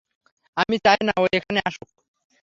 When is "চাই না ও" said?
0.85-1.23